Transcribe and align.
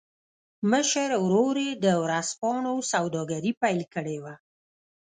مشر 0.71 1.09
ورور 1.23 1.55
يې 1.65 1.71
د 1.85 1.87
ورځپاڼو 2.03 2.75
سوداګري 2.93 3.51
پیل 3.61 3.81
کړې 3.93 4.17
وه 4.23 4.35